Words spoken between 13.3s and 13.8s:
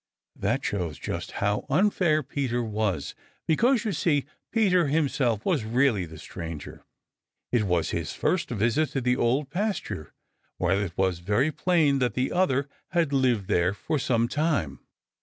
there